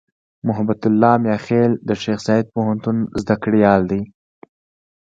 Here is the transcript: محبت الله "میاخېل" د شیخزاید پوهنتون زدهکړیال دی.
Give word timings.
محبت 0.47 0.81
الله 0.89 1.13
"میاخېل" 1.23 1.71
د 1.87 1.89
شیخزاید 2.01 2.45
پوهنتون 2.53 2.97
زدهکړیال 3.21 3.81
دی. 3.91 4.01